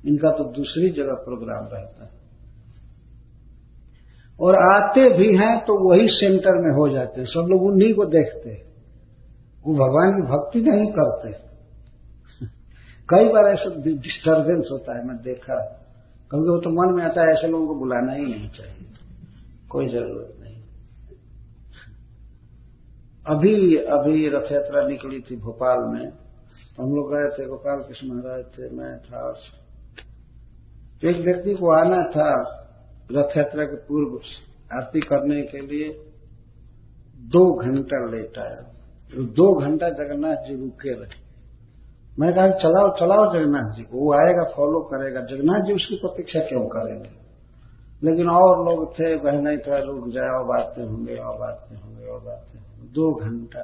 इनका 0.05 0.29
तो 0.29 0.43
दूसरी 0.43 0.89
जगह 0.89 1.13
प्रोग्राम 1.13 1.67
रहता 1.73 2.03
है। 2.05 2.17
और 4.39 4.55
आते 4.55 5.17
भी 5.17 5.35
हैं 5.37 5.65
तो 5.65 5.89
वही 5.89 6.07
सेंटर 6.07 6.55
में 6.55 6.75
हो 6.75 6.89
जाते 6.89 7.21
हैं। 7.21 7.27
सब 7.27 7.47
लोग 7.49 7.63
उन्हीं 7.63 7.93
को 7.93 8.05
देखते 8.05 8.49
हैं। 8.49 8.67
वो 9.67 9.73
भगवान 9.73 10.11
की 10.11 10.21
भक्ति 10.21 10.61
नहीं 10.61 10.91
करते। 10.91 11.33
कई 13.09 13.29
बार 13.29 13.51
ऐसा 13.51 13.81
डिस्टर्बेंस 13.93 14.69
होता 14.71 14.97
है, 14.97 15.07
मैं 15.07 15.17
देखा। 15.17 15.83
क्योंकि 16.29 16.49
वो 16.49 16.57
तो 16.57 16.69
मन 16.69 16.95
में 16.95 17.03
आता 17.03 17.21
है, 17.21 17.27
ऐसे 17.27 17.47
लोगों 17.47 17.67
को 17.67 17.75
बुलाना 17.75 18.13
ही 18.13 18.21
नहीं 18.21 18.49
चाहिए। 18.49 18.87
कोई 19.69 19.87
ज़रूरत 19.87 20.37
नहीं। 20.41 20.63
अभी 23.27 23.75
अभी 23.77 24.29
रथ 24.29 24.51
यात्रा 24.51 24.87
निकली 24.87 25.19
थी 25.19 25.35
भोपाल 25.35 25.79
में। 25.79 26.11
तो 26.77 26.83
हम 26.83 26.95
लोग 26.95 27.13
गए 27.13 27.29
थे 27.29 27.47
गोपाल 27.47 27.79
कृष्ण 27.79 28.07
महाराज 28.07 28.45
थे, 28.45 28.69
मैं 28.69 28.99
था 28.99 29.33
तो 31.01 31.09
एक 31.09 31.25
व्यक्ति 31.25 31.53
को 31.53 31.71
आना 31.71 32.03
था 32.03 32.53
रथ 33.11 33.37
यात्रा 33.37 33.65
के 33.65 33.75
पूर्व 33.75 34.15
आरती 34.73 34.99
करने 34.99 35.41
के 35.41 35.59
लिए, 35.61 36.11
दो 37.15 37.53
घंटा 37.53 38.05
लेट 38.05 38.37
आया। 38.37 38.73
तो 39.15 39.23
दो 39.23 39.61
घंटा 39.61 39.89
जगन्नाथ 39.89 40.35
जी 40.35 40.55
रुके 40.55 40.89
रहे। 40.89 41.27
मैंने 42.19 42.33
कहा, 42.33 42.47
चलाओ 42.47 42.95
चलाओ 42.99 43.33
जगन्नाथ 43.33 43.75
जी 43.75 43.83
को। 43.83 43.97
वो 43.97 44.13
आएगा 44.13 44.43
फॉलो 44.57 44.79
करेगा। 44.79 45.21
जगन्नाथ 45.21 45.59
जी 45.59 45.73
उसकी 45.73 45.95
प्रतीक्षा 45.95 46.39
क्यों 46.39 46.65
करेंगे? 46.65 47.27
लेकिन 48.03 48.29
और 48.29 48.69
लोग 48.69 48.93
थे 48.93 49.17
कहे, 49.17 49.41
नहीं, 49.41 49.57
थोड़ा 49.57 49.77
रुक 49.77 50.09
जाए, 50.09 50.27
और 50.27 50.45
बातें 50.45 50.83
होंगे, 50.83 51.15
और 51.15 51.39
बातें 51.39 51.77
होंगे, 51.77 52.05
और 52.05 52.19
बातें 52.19 52.59
होंगे। 52.59 52.87
दो 52.87 53.15
घंटा। 53.15 53.63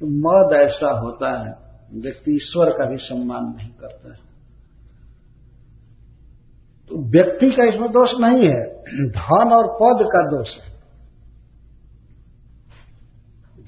तो 0.00 0.06
मद 0.06 0.52
ऐसा 0.52 0.98
होता 0.98 1.38
है, 1.38 1.54
व्यक्ति 1.94 2.36
ईश्वर 2.36 2.70
का 2.70 2.84
भी 2.84 2.96
सम्मान 2.96 3.44
नहीं 3.56 3.70
करता 3.70 4.12
है। 4.12 4.25
तो 6.90 7.02
व्यक्ति 7.10 7.50
का 7.50 7.64
इसमें 7.64 7.90
दोष 7.90 8.12
नहीं 8.20 8.48
है, 8.48 8.64
धन 9.10 9.52
और 9.52 9.66
पद 9.74 10.04
का 10.06 10.22
दोष 10.26 10.56
है। 10.56 10.74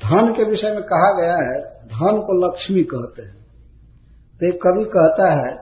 धन 0.01 0.33
के 0.33 0.45
विषय 0.51 0.71
में 0.71 0.83
कहा 0.83 1.11
गया 1.21 1.39
है, 1.49 1.59
धन 1.87 2.21
को 2.21 2.37
लक्ष्मी 2.47 2.83
कहते 2.85 3.23
हैं। 3.23 3.37
तो 4.41 4.47
एक 4.47 4.61
कवि 4.63 4.85
कहता 4.85 5.31
है 5.33 5.53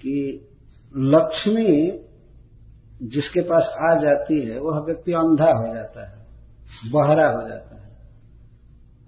कि 0.00 0.48
लक्ष्मी 0.94 1.98
जिसके 3.02 3.40
पास 3.40 3.70
आ 3.80 3.94
जाती 3.94 4.40
है, 4.40 4.58
वह 4.58 4.78
व्यक्ति 4.78 5.12
अंधा 5.12 5.50
हो 5.52 5.74
जाता 5.74 6.10
है, 6.10 6.18
बहरा 6.92 7.28
हो 7.30 7.48
जाता 7.48 7.76
है, 7.76 7.90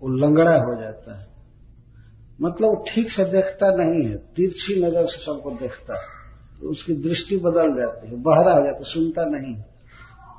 वो 0.02 0.08
लंगड़ा 0.16 0.54
हो 0.54 0.80
जाता 0.80 1.18
है। 1.18 1.26
मतलब 2.42 2.84
ठीक 2.88 3.10
से 3.10 3.24
देखता 3.24 3.74
नहीं 3.74 4.02
है, 4.04 4.16
तिरछी 4.16 4.80
नज़र 4.82 5.06
से 5.06 5.22
सबको 5.22 5.50
देखता 5.50 5.94
है। 5.94 6.13
तो 6.60 6.70
उसकी 6.70 6.94
दृष्टि 7.02 7.36
बदल 7.36 7.74
जाती 7.74 8.08
है, 8.08 8.16
बहरा 8.22 8.52
हो 8.52 8.64
जाता 8.64 8.84
सुनता 8.84 9.24
नहीं 9.26 9.54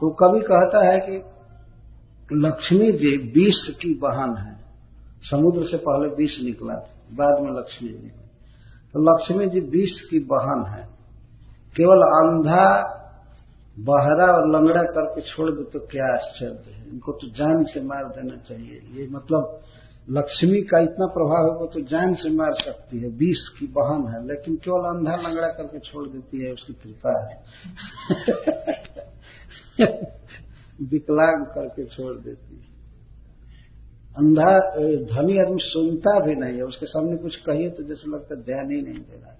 तो 0.01 0.09
कवि 0.11 0.39
कहता 0.41 0.85
है 0.85 0.99
कि 0.99 1.15
लक्ष्मी 2.31 2.91
जी 2.91 3.15
विष 3.31 3.59
की 3.77 3.93
बहन 3.93 4.35
है। 4.37 4.53
समुद्र 5.23 5.65
से 5.65 5.77
पहले 5.77 6.07
विष 6.15 6.33
निकला 6.41 6.75
था, 6.75 6.93
बाद 7.13 7.41
में 7.41 7.51
लक्ष्मी 7.51 7.89
जी। 7.89 8.09
तो 8.93 9.01
लक्ष्मी 9.01 9.45
जी 9.45 9.59
विष 9.69 10.01
की 10.01 10.19
बहन 10.25 10.65
है। 10.69 10.83
केवल 11.75 12.01
अंधा, 12.11 12.65
बहरा 13.79 14.25
और 14.33 14.45
लंगड़ा 14.49 14.83
करके 14.85 15.21
छोड़ 15.21 15.49
दे 15.51 15.63
तो 15.63 15.79
क्या 15.87 16.05
आश्चर्य 16.13 16.71
है। 16.71 16.83
इनको 16.89 17.11
तो 17.11 17.27
जान 17.29 17.63
से 17.63 17.81
मार 17.81 18.03
देना 18.09 18.35
चाहिए। 18.39 18.81
ये 18.93 19.07
मतलब 19.11 19.59
लक्ष्मी 20.09 20.61
का 20.61 20.79
इतना 20.79 21.05
प्रभाव 21.05 21.45
है, 21.45 21.57
वो 21.57 21.65
तो 21.65 21.81
जान 21.81 22.13
से 22.13 22.29
मार 22.29 22.53
सकती 22.53 22.99
है 22.99 23.07
विष 23.09 23.49
की 23.59 23.67
बहन 23.67 24.07
है, 24.13 24.27
लेकिन 24.27 24.55
केवल 24.55 24.97
अंधा 24.97 25.15
लंगड़ा 25.15 25.47
करके 25.47 25.79
छोड़ 25.79 26.09
देती 26.09 26.45
है, 26.45 26.51
उसकी 26.51 26.73
कृपा 26.73 27.13
है। 27.21 27.43
विकलांग 30.81 31.45
करके 31.45 31.85
छोड़ 31.85 32.15
देती 32.17 32.55
है। 32.55 32.75
अंधा 34.17 34.59
धनी 35.15 35.37
आदमी 35.37 35.57
सुनता 35.61 36.19
भी 36.19 36.35
नहीं 36.35 36.55
है, 36.55 36.61
उसके 36.61 36.85
सामने 36.85 37.17
कुछ 37.17 37.35
कहिए 37.35 37.69
तो 37.69 37.83
जैसे 37.83 38.11
लगता 38.11 38.35
है 38.35 38.41
ध्यान 38.43 38.71
ही 38.71 38.81
नहीं 38.81 38.99
दे 38.99 39.17
रहा 39.17 39.35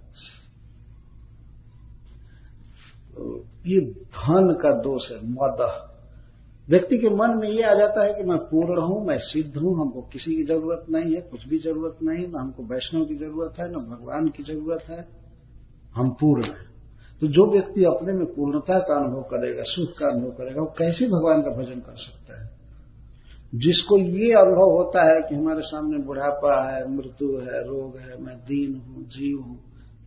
तो 3.16 3.46
ये 3.66 3.82
धन 3.92 4.54
का 4.54 4.72
दोष 4.72 5.12
है, 5.12 5.18
मद। 5.18 5.92
व्यक्ति 6.70 6.98
के 6.98 7.10
मन 7.10 7.38
में 7.38 7.48
ये 7.48 7.64
आ 7.64 7.74
जाता 7.74 8.04
है 8.04 8.14
कि 8.14 8.24
मैं 8.24 8.38
पूर्ण 8.38 8.82
हूँ, 8.82 9.08
मैं 9.08 9.18
सिद्ध 9.18 9.58
हूँ, 9.58 9.82
हमको 9.82 10.02
किसी 10.02 10.36
की 10.36 10.44
ज़रूरत 10.44 10.86
नहीं 10.90 11.16
है, 11.16 11.22
कुछ 11.22 11.48
भी 11.48 11.60
ज़रूरत 11.60 11.98
नहीं, 12.04 12.28
ना 12.28 12.42
हमको 12.42 12.64
वैष्णव 12.64 13.06
की 13.06 13.16
ज़रूरत 13.16 13.60
है, 13.60 13.72
ना 13.72 13.78
भगवान 13.78 14.28
की 14.28 14.44
ज़रूरत 14.44 14.84
है। 14.90 15.08
हम 15.96 16.10
पूर्ण 16.10 16.44
हैं। 16.44 16.76
तो 17.22 17.28
जो 17.28 17.52
व्यक्ति 17.52 17.84
अपने 17.84 18.14
में 18.14 18.26
पूर्णता 18.26 18.80
का 18.80 18.96
अनुभव 18.96 19.22
करेगा, 19.22 19.64
सुख 19.66 20.00
का 20.00 20.08
अनुभव 20.08 20.30
करेगा, 20.30 20.62
वो 20.62 20.68
कैसे 20.68 21.06
भगवान 21.06 21.42
का 21.42 21.50
भजन 21.50 21.80
कर 21.80 21.96
सकता 21.96 22.42
है? 22.42 22.56
जिसको 23.56 23.98
ये 23.98 24.34
अनुभव 24.34 24.72
होता 24.72 25.12
है 25.12 25.22
कि 25.22 25.36
हमारे 25.36 25.62
सामने 25.62 25.98
बुढ़ापा 25.98 26.72
है, 26.72 26.96
मृत्यु 26.96 27.38
है, 27.38 27.68
रोग 27.68 27.98
है, 27.98 28.22
मैं 28.22 28.38
दीन 28.38 28.76
हूँ, 28.76 29.04
जीव 29.04 29.42
हूँ 29.42 29.60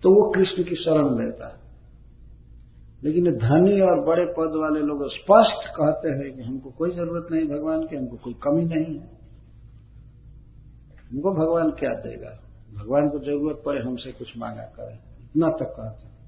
तो 0.02 0.10
वो 0.10 0.30
कृष्ण 0.30 0.64
की 0.64 0.74
शरण 0.74 1.24
लेता 1.24 1.48
है। 1.48 1.67
लेकिन 3.04 3.24
धनी 3.24 3.80
और 3.80 4.00
बड़े 4.04 4.24
पद 4.24 4.52
वाले 4.56 4.80
लोग 4.80 5.08
स्पष्ट 5.10 5.68
कहते 5.68 6.08
हैं 6.08 6.36
कि 6.36 6.42
हमको 6.42 6.70
कोई 6.70 6.94
ज़रूरत 6.94 7.28
नहीं 7.32 7.48
भगवान 7.48 7.86
की, 7.86 7.96
हमको 7.96 8.16
कोई 8.16 8.32
कमी 8.32 8.64
नहीं 8.64 9.00
है। 9.00 9.18
हमको 11.12 11.30
भगवान 11.30 11.70
क्या 11.70 11.90
देगा? 11.90 12.40
भगवान 12.74 13.08
को 13.08 13.18
ज़रूरत 13.18 13.62
पड़े, 13.66 13.80
हमसे 13.82 14.12
कुछ 14.12 14.38
मांगा 14.38 14.62
करें। 14.62 14.94
इतना 14.94 15.48
तक 15.48 15.64
कहते 15.64 16.08
हैं। 16.08 16.18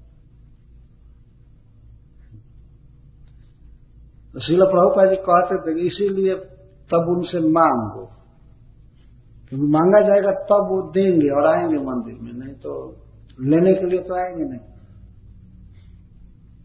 तो 4.33 4.39
शिला 4.39 4.65
प्रभुपा 4.65 5.05
जी 5.05 5.15
कहते 5.15 5.55
थे 5.55 5.75
कि 5.75 5.87
इसीलिए 5.87 6.35
तब 6.93 7.05
उनसे 7.09 7.39
मांगो। 7.39 8.05
क्योंकि 9.49 9.67
मांगा 9.67 10.01
जाएगा 10.01 10.31
तब 10.31 10.67
वो 10.71 10.91
देंगे 10.91 11.29
और 11.29 11.45
आएँगे 11.45 11.77
मंदिर 11.77 12.19
में, 12.21 12.33
नहीं 12.33 12.55
तो 12.55 12.97
लेने 13.41 13.73
के 13.73 13.85
लिए 13.85 13.99
तो 13.99 14.15
आएँगे 14.15 14.45
नहीं। 14.45 14.70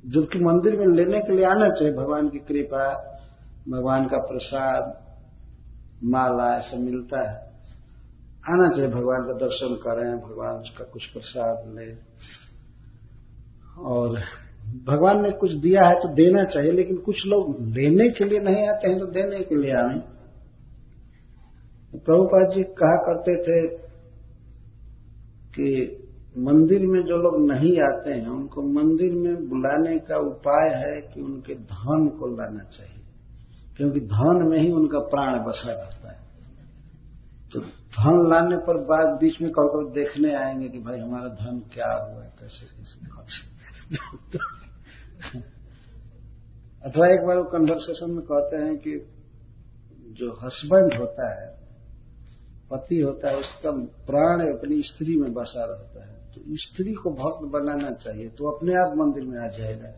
जबकि 0.07 0.39
मंदिर 0.39 0.79
में 0.79 0.87
लेने 0.97 1.21
के 1.21 1.33
लिए 1.33 1.45
आना 1.45 1.69
चाहिए, 1.69 1.95
भगवान 1.95 2.29
की 2.29 2.39
कृपा, 2.39 2.87
भगवान 3.69 4.05
का 4.05 4.19
प्रसाद, 4.19 5.03
माला, 6.05 6.57
ऐसा 6.57 6.77
मिलता 6.77 7.31
है। 7.31 7.47
आना 8.51 8.69
चाहिए, 8.69 8.91
भगवान 8.91 9.21
का 9.21 9.33
दर्शन 9.33 9.75
करें, 9.75 10.19
भगवान 10.19 10.59
का 10.79 10.85
कुछ 10.85 11.07
प्रसाद 11.07 11.75
ले। 11.79 11.93
और 13.83 14.19
भगवान 14.85 15.23
ने 15.23 15.31
कुछ 15.31 15.53
दिया 15.53 15.83
है 15.89 15.95
तो 15.95 16.09
देना 16.09 16.45
चाहिए, 16.45 16.73
लेकिन 16.73 16.97
कुछ 16.97 17.17
लोग 17.27 17.63
लेने 17.63 18.09
के 18.09 18.25
लिए 18.25 18.41
नहीं 18.41 18.69
आते 18.69 18.89
हैं 18.89 18.99
तो 18.99 19.07
देने 19.07 19.45
के 19.45 19.55
लिए 19.55 19.73
आए। 19.73 19.99
प्रभुपाद 21.97 22.51
जी 22.55 22.63
कहा 22.63 22.97
करते 22.97 23.37
थे 23.43 23.77
कि 25.57 25.87
मंदिर 26.39 26.87
में 26.87 27.01
जो 27.01 27.17
लोग 27.17 27.53
नहीं 27.53 27.81
आते 27.81 28.11
हैं, 28.11 28.29
उनको 28.29 28.63
मंदिर 28.63 29.13
में 29.13 29.49
बुलाने 29.49 29.99
का 29.99 30.17
उपाय 30.17 30.69
है 30.69 31.01
कि 31.01 31.21
उनके 31.21 31.55
धन 31.55 32.09
को 32.09 32.27
लाना 32.27 32.65
चाहिए। 32.65 33.05
क्योंकि 33.77 34.01
धन 34.01 34.47
में 34.49 34.59
ही 34.59 34.73
उनका 34.73 34.99
प्राण 34.99 35.45
बसा 35.45 35.73
रहता 35.73 36.13
है। 36.13 36.27
तो 37.53 37.61
धन 37.61 38.31
लाने 38.31 38.57
पर 38.57 38.85
बाद 38.85 39.07
बीच 39.07 39.35
में 39.43 39.51
कभी 39.51 39.69
कभी 39.69 40.01
देखने 40.01 40.35
आएँगे 40.35 40.69
कि 40.69 40.79
भाई 40.79 40.99
हमारा 40.99 41.29
धन 41.29 41.63
क्या 41.75 42.13
हुआ 42.13 42.25
है, 42.25 42.33
कैसे 42.41 42.67
कैसे 42.67 43.17
अथवा 46.89 47.07
एक 47.07 47.27
बार 47.27 47.39
वो 47.39 47.45
कन्वर्सेशन 47.45 48.11
में 48.11 48.25
कहते 48.33 48.57
हैं 48.57 48.77
कि 48.77 49.07
जो 50.09 50.39
हस्बैंड 50.45 51.01
होता 51.01 51.43
है, 51.43 51.57
पति 52.71 53.01
होता 53.01 53.31
है, 53.31 53.39
उसका 53.39 53.71
प्राण 54.07 54.41
अपनी 54.41 54.83
स्त्री 54.83 55.21
में 55.21 55.33
बसा 55.33 55.65
रहता 55.65 56.11
है। 56.11 56.16
तो 56.37 56.57
स्त्री 56.57 56.93
को 56.93 57.11
भक्त 57.11 57.53
बनाना 57.53 57.91
चाहिए 57.91 58.29
तो 58.29 58.49
अपने 58.51 58.75
आप 58.75 58.97
मंदिर 58.97 59.25
में 59.25 59.39
आ 59.39 59.49
जाएगा। 59.49 59.89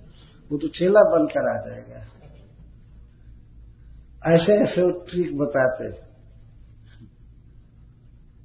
वो 0.51 0.59
तो 0.59 0.69
चेला 0.69 1.01
बनकर 1.11 1.49
आ 1.51 1.57
जाएगा। 1.67 2.01
ऐसे 4.35 4.53
ऐसे 4.53 4.83
वो 4.83 4.91
ट्रिक 4.91 5.39
बताते 5.39 5.89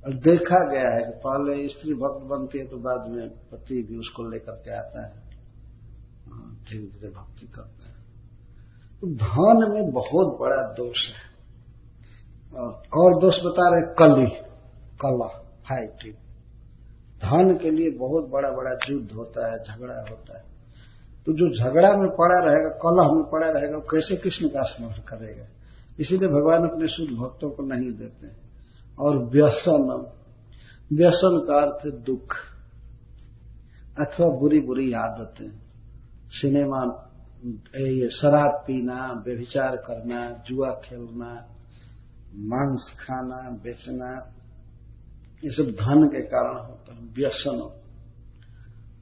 और 0.03 0.13
देखा 0.13 0.59
गया 0.71 0.89
है 0.93 1.03
कि 1.03 1.19
पहले 1.25 1.67
स्त्री 1.69 1.93
भक्त 1.93 2.25
बनती 2.25 2.59
है 2.59 2.65
तो 2.67 2.77
बाद 2.77 3.09
में 3.11 3.29
पति 3.29 3.81
भी 3.81 3.97
उसको 3.97 4.23
लेकर 4.29 4.55
के 4.55 4.71
आता 4.77 5.05
है। 5.05 5.11
हाँ, 6.27 6.57
धीरे 6.69 6.87
धीरे 6.87 7.09
भक्ति 7.09 7.47
करता 7.47 7.89
है। 7.89 8.01
तो 9.01 9.07
धन 9.15 9.71
में 9.73 9.91
बहुत 9.91 10.37
बड़ा 10.39 10.61
दोष 10.73 11.05
है। 11.13 11.31
और 12.93 13.19
दोष 13.21 13.35
बता 13.45 13.69
रहे 13.69 13.81
कली 13.93 14.29
कला 15.01 15.27
फाइटिंग 15.69 16.15
धन 17.23 17.57
के 17.61 17.71
लिए 17.71 17.89
बहुत 17.89 18.29
बड़ा 18.29 18.49
बड़ा 18.49 18.71
युद्ध 18.89 19.11
होता 19.11 19.51
है, 19.51 19.57
झगड़ा 19.63 19.99
होता 20.09 20.37
है। 20.37 20.43
तो 21.25 21.33
जो 21.33 21.63
झगड़ा 21.63 21.95
में 21.97 22.09
पड़ा 22.09 22.39
रहेगा, 22.39 22.69
कलह 22.69 23.15
में 23.15 23.29
पड़ा 23.31 23.51
रहेगा, 23.51 23.77
वो 23.77 23.81
कैसे 23.81 24.15
कृष्ण 24.15 24.47
का 24.47 24.61
स्मरण 24.61 24.93
करेगा? 24.93 25.45
इसीलिए 25.99 26.27
भगवान 26.27 26.59
अपने 26.63 26.87
शुद्ध 26.87 27.11
भक्तों 27.11 27.49
को 27.49 27.63
नहीं 27.63 27.91
देते 27.91 28.27
और 28.99 29.17
व्यसन 29.17 30.11
व्यसन 30.93 31.45
का 31.47 31.55
अर्थ 31.61 31.95
दुख 31.95 32.35
अथवा 33.99 34.27
बुरी 34.39 34.59
बुरी 34.59 34.93
आदतें। 34.93 35.51
सिनेमा, 36.29 37.09
ये 37.77 38.09
शराब 38.09 38.63
पीना, 38.67 39.23
व्यभिचार 39.27 39.75
करना, 39.75 40.43
जुआ 40.47 40.69
खेलना, 40.69 41.47
मांस 42.35 42.95
खाना, 42.99 43.49
बेचना 43.63 44.33
ये 45.43 45.49
सब 45.51 45.71
धन 45.75 46.07
के 46.07 46.21
कारण 46.23 46.57
होता 46.57 46.93
है, 46.93 46.99
व्यसन 47.15 47.59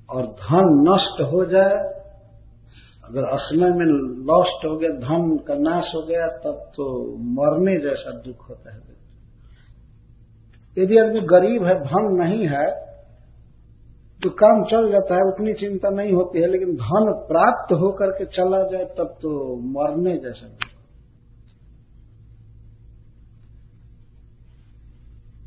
और 0.09 0.25
धन 0.39 0.69
नष्ट 0.87 1.21
हो 1.33 1.45
जाए, 1.45 1.75
अगर 3.03 3.23
असमय 3.33 3.71
में 3.71 3.85
लॉस्ट 4.25 4.65
हो 4.65 4.75
गया, 4.77 4.89
धन 4.99 5.35
का 5.47 5.55
नाश 5.59 5.91
हो 5.95 6.01
गया, 6.01 6.27
तब 6.43 6.71
तो 6.75 6.85
मरने 7.31 7.75
जैसा 7.79 8.11
दुख 8.21 8.49
होता 8.49 8.73
है। 8.73 8.79
यदि 10.77 10.97
आदमी 10.97 11.21
गरीब 11.27 11.63
है, 11.63 11.75
धन 11.81 12.15
नहीं 12.17 12.47
है 12.47 12.69
तो 14.21 14.29
काम 14.29 14.63
चल 14.63 14.91
जाता 14.91 15.15
है, 15.15 15.21
उतनी 15.21 15.53
चिंता 15.53 15.89
नहीं 15.89 16.11
होती 16.13 16.39
है, 16.39 16.47
लेकिन 16.47 16.75
धन 16.75 17.11
प्राप्त 17.27 17.73
होकर 17.73 18.11
के 18.11 18.25
चला 18.25 18.61
जाए, 18.63 18.85
तब 18.97 19.15
तो 19.21 19.29
मरने 19.69 20.13
जैसा 20.17 20.47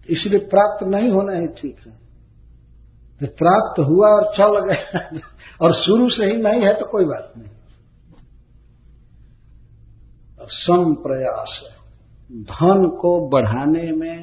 इसलिए 0.09 0.39
प्राप्त 0.47 0.87
नहीं 0.87 1.11
होना 1.11 1.33
ही 1.33 1.47
ठीक 1.59 1.79
है। 1.87 1.93
तो 3.21 3.27
प्राप्त 3.35 3.79
हुआ 3.81 4.09
और 4.09 4.25
चल 4.35 4.59
गया 4.61 5.01
और 5.61 5.73
शुरू 5.75 6.09
से 6.09 6.27
ही 6.27 6.37
नहीं 6.39 6.63
है 6.63 6.73
तो 6.75 6.87
कोई 6.87 7.05
बात 7.05 7.33
नहीं। 7.37 7.53
सम 10.55 10.95
प्रयास 11.03 11.53
धन 12.31 12.87
को 13.01 13.11
बढ़ाने 13.29 13.91
में, 13.93 14.19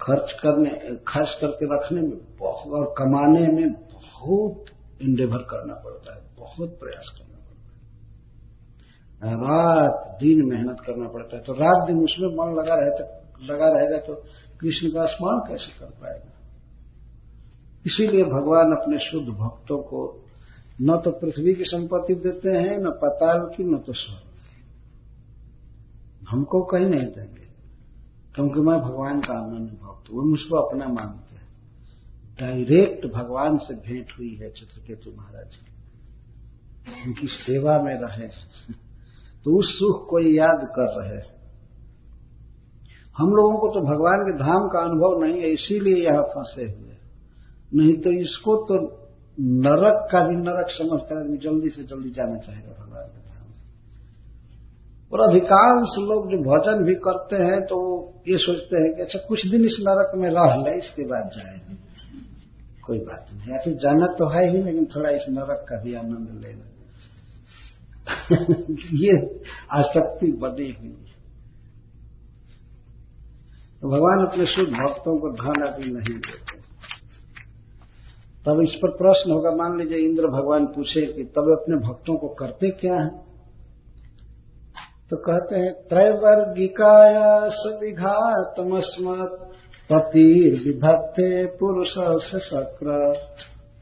खर्च 0.00 0.32
करने 0.32 0.70
खर्च 1.08 1.32
करके 1.40 1.66
रखने 1.66 2.00
में 2.00 2.18
बहुत, 2.38 2.72
और 2.72 2.86
कमाने 2.98 3.46
में 3.48 3.68
बहुत 3.72 4.64
इंडेवर 5.02 5.42
करना 5.50 5.74
पड़ता 5.74 6.14
है। 6.14 6.20
बहुत 6.38 6.70
प्रयास 6.80 7.08
करना 7.18 7.38
पड़ता 7.38 7.66
है। 9.26 9.34
रात 9.36 9.94
दिन 10.20 10.44
मेहनत 10.46 10.80
करना 10.86 11.08
पड़ता 11.08 11.36
है। 11.36 11.42
तो 11.42 11.52
रात 11.52 11.86
दिन 11.88 11.98
उसमें 12.04 12.28
मन 12.30 12.48
लगा 12.58 12.74
रहे 12.74 12.90
तो 12.90 13.04
लगा 13.42 13.66
रहेगा 13.66 13.98
तो 13.98 14.14
कृष्ण 14.60 14.88
का 14.88 15.06
स्मरण 15.06 15.38
कैसे 15.38 15.78
कर 15.78 15.86
पाएगा? 15.86 16.32
इसीलिए 17.86 18.24
भगवान 18.24 18.66
अपने 18.66 18.98
शुद्ध 18.98 19.28
भक्तों 19.28 19.78
को 19.78 20.24
न 20.82 21.00
तो 21.04 21.10
पृथ्वी 21.10 21.54
की 21.54 21.64
संपत्ति 21.64 22.14
देते 22.14 22.48
हैं, 22.48 22.78
न 22.78 22.90
पताल 22.90 23.56
की, 23.56 23.64
न 23.64 23.78
तो 23.78 23.92
स्वर्ग 23.92 24.28
हमको 26.28 26.62
कहीं 26.62 26.86
नहीं 26.86 27.06
देंगे, 27.06 27.48
क्योंकि 28.34 28.60
मैं 28.60 28.80
भगवान 28.80 29.20
का 29.20 29.34
अनन्य 29.34 29.70
भक्त 29.70 30.10
वो 30.10 30.22
मुझको 30.22 30.56
अपना 30.56 30.86
मानते 30.86 31.34
हैं। 31.34 31.48
डायरेक्ट 32.40 33.06
भगवान 33.06 33.56
से 33.56 33.74
भेंट 33.74 34.12
हुई 34.18 34.34
है 34.34 34.50
चित्रकेतु 34.50 35.10
महाराज 35.16 35.56
की। 35.56 35.68
उनकी 37.06 37.26
सेवा 37.26 37.78
में 37.78 37.94
रहे 37.94 38.28
तो 39.44 39.58
उस 39.58 39.78
सुख 39.78 40.10
को 40.10 40.20
याद 40.20 40.60
कर 40.62 41.02
रहे 41.02 41.37
हम 43.18 43.28
लोगों 43.28 43.58
को 43.58 43.68
तो 43.68 43.80
भगवान 43.80 44.20
के 44.20 44.32
धाम 44.38 44.66
का 44.68 44.80
अनुभव 44.80 45.22
नहीं 45.24 45.40
है, 45.40 45.48
इसीलिए 45.50 46.04
यहाँ 46.04 46.22
फंसे 46.22 46.64
हुए 46.64 46.96
नहीं 47.74 47.94
तो 47.98 48.10
इसको 48.22 48.56
तो 48.66 48.76
नरक 49.38 49.96
का 50.12 50.20
भी 50.20 50.36
नरक 50.36 50.70
समझकर 50.70 51.16
आदमी 51.16 51.38
जल्दी 51.38 51.70
से 51.70 51.82
जल्दी 51.82 52.10
जाना 52.10 52.38
चाहेगा 52.38 52.72
भगवान 52.82 53.08
के 53.08 53.20
धाम 53.28 53.46
और 55.12 55.20
अधिकांश 55.28 55.96
लोग 56.08 56.30
जो 56.30 56.38
भजन 56.38 56.84
भी 56.84 56.94
करते 56.94 57.36
हैं 57.36 57.60
तो 57.66 57.80
वो 57.80 57.98
ये 58.28 58.36
सोचते 58.36 58.76
हैं 58.76 58.94
कि 58.94 59.02
अच्छा 59.02 59.18
कुछ 59.28 59.46
दिन 59.46 59.64
इस 59.64 59.76
नरक 59.80 60.16
में 60.16 60.28
रह 60.30 60.54
ले, 60.62 60.78
इसके 60.78 61.06
बाद 61.06 61.30
जाएँगे। 61.36 61.76
कोई 62.86 62.98
बात 62.98 63.26
नहीं 63.32 63.52
या 63.52 63.58
फिर 63.64 63.74
जाना 63.74 64.06
तो 64.06 64.28
है 64.28 64.44
ही, 64.50 64.62
लेकिन 64.62 64.84
थोड़ा 64.84 65.10
इस 65.10 65.26
नरक 65.30 65.64
का 65.68 65.82
भी 65.82 65.94
आनंद 65.94 66.28
लेना। 66.44 66.66
ये 69.04 69.14
आसक्ति 69.72 70.32
बनी 70.32 70.70
हुई 70.80 71.07
तो 73.82 73.88
भगवान 73.88 74.26
अपने 74.26 74.46
शुद्ध 74.46 74.68
भक्तों 74.68 75.18
को 75.18 75.28
धन 75.30 75.62
अभी 75.66 75.92
नहीं 75.92 76.18
देते। 76.18 76.58
तब 78.46 78.62
इस 78.68 78.74
पर 78.82 78.90
प्रश्न 78.90 79.30
होगा, 79.30 79.50
मान 79.50 79.78
लीजिए 79.78 79.98
इंद्र 79.98 80.26
भगवान 80.26 80.66
पूछे 80.66 81.12
कि 81.12 81.24
तब 81.24 81.58
अपने 81.60 81.76
भक्तों 81.76 82.16
को 82.16 82.28
करते 82.28 82.70
क्या 82.70 82.94
है? 82.94 83.28
तो 85.10 85.16
कहते 85.16 85.56
हैं, 85.56 85.72
त्रैवर्गिकाया 85.72 87.48
सुविघातमस्मत 87.48 89.30
पतिर 89.92 90.52
विधत्ते 90.52 91.46
पुरुष 91.46 91.94
से 91.98 92.38
शक्र, 92.38 93.14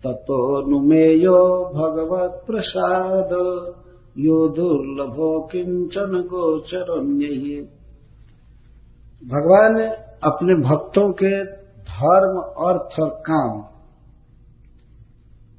ततो 0.05 0.63
भगवत 1.73 2.43
प्रसाद, 2.47 3.31
यो 4.19 4.49
दुर्लभो 4.49 5.49
किंचन 5.53 6.23
गोचर 6.23 7.01
भगवान 9.27 9.79
अपने 10.25 10.55
भक्तों 10.63 11.07
के 11.15 11.31
धर्म, 11.89 12.39
अर्थ 12.65 12.99
और 13.01 13.11
काम 13.27 13.61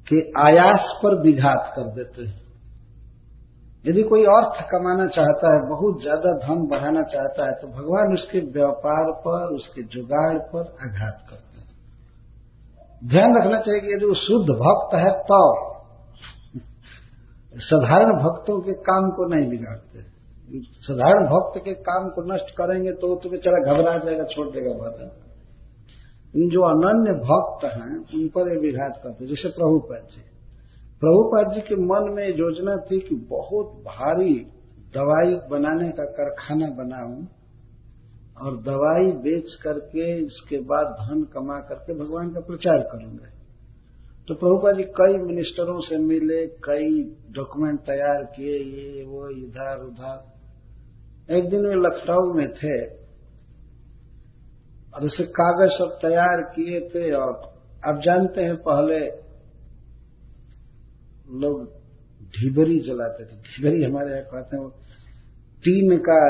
के 0.06 0.20
आयास 0.40 0.92
पर 1.02 1.14
विघात 1.22 1.72
कर 1.76 1.90
देते 1.94 2.24
हैं। 2.24 2.40
यदि 3.84 4.02
कोई 4.04 4.24
अर्थ 4.28 4.62
कमाना 4.70 5.06
चाहता 5.08 5.54
है, 5.54 5.60
बहुत 5.68 6.00
ज़्यादा 6.02 6.32
धन 6.38 6.66
बढ़ाना 6.66 7.02
चाहता 7.08 7.46
है 7.46 7.52
तो 7.60 7.68
भगवान 7.70 8.12
उसके 8.14 8.40
व्यापार 8.50 9.12
पर, 9.20 9.54
उसके 9.54 9.82
जुगाड़ 9.88 10.38
पर 10.48 10.64
आघात 10.82 11.18
करते 11.30 11.58
हैं। 11.58 11.68
ध्यान 13.02 13.36
रखना 13.36 13.60
चाहिए 13.60 13.80
कि 13.80 13.94
यदि 13.94 14.06
वो 14.06 14.14
शुद्ध 14.18 14.48
भक्त 14.56 14.94
है 14.96 15.10
तो 15.24 15.42
साधारण 17.54 18.10
भक्तों 18.18 18.60
के 18.60 18.72
काम 18.84 19.10
को 19.10 19.26
नहीं 19.28 19.48
बिगाड़ते। 19.50 19.98
साधारण 20.82 21.24
भक्त 21.24 21.60
के 21.64 21.74
काम 21.74 22.08
को 22.08 22.34
नष्ट 22.34 22.50
करेंगे 22.50 22.92
तो 22.92 23.14
तो 23.16 23.30
बेचारा 23.30 23.58
घबरा 23.64 23.96
जाएगा, 23.98 24.24
छोड़ 24.24 24.46
देगा 24.48 24.72
भजन 24.72 25.10
जो 26.34 26.62
अनन्य 26.62 27.12
भक्त 27.12 27.64
हैं, 27.64 27.96
उन 28.14 28.28
पर 28.28 28.50
ये 28.52 28.58
विघात 28.60 29.00
करते 29.02 29.26
जैसे 29.26 29.48
प्रभुपाद 29.48 30.08
जी। 30.12 30.20
प्रभुपाद 31.02 31.54
जी 31.54 31.60
के 31.60 31.74
मन 31.74 32.12
में 32.14 32.28
योजना 32.28 32.76
थी 32.76 33.00
कि 33.00 33.14
बहुत 33.14 33.66
भारी 33.66 34.34
दवाई 34.94 35.34
बनाने 35.50 35.88
का 35.88 36.04
कारखाना 36.04 36.68
बनाऊँ 36.74 37.28
और 38.42 38.56
दवाई 38.56 39.10
बेच 39.12 39.54
करके 39.62 40.24
इसके 40.24 40.58
बाद 40.58 40.86
धन 40.86 41.22
कमा 41.24 41.58
करके 41.58 41.98
भगवान 41.98 42.30
का 42.30 42.40
प्रचार 42.40 42.78
करूँगा। 42.78 43.30
तो 44.28 44.34
प्रभुपा 44.34 44.72
जी 44.72 44.82
कई 44.82 45.18
मिनिस्टरों 45.18 45.80
से 45.80 45.98
मिले, 45.98 46.46
कई 46.46 47.02
डॉक्यूमेंट 47.30 47.80
तैयार 47.80 48.24
किए, 48.24 48.56
ये, 48.58 49.04
वो, 49.04 49.28
इधर, 49.28 49.84
उधर। 49.84 50.37
एक 51.30 51.50
दिन 51.50 51.66
वे 51.66 51.74
लखनऊ 51.74 52.34
में 52.34 52.52
थे 52.52 52.86
और 54.94 55.04
उसे 55.04 55.24
कागज़ 55.24 55.70
सब 55.70 55.98
तैयार 56.02 56.42
किए 56.42 56.80
थे 56.80 57.12
और 57.12 57.32
अब 57.86 58.00
जानते 58.00 58.44
हैं 58.44 58.56
पहले 58.56 58.98
लोग 61.40 61.64
ढिबरी 62.22 62.78
जलाते 62.78 63.24
थे। 63.24 63.36
ढिबरी 63.36 63.84
हमारे 63.84 64.10
यहाँ 64.10 64.22
कहते 64.22 64.56
हैं 64.56 64.64
वो 64.64 64.70
टीन 65.64 65.98
का 65.98 66.20